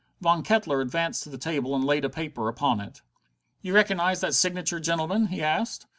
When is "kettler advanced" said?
0.41-1.21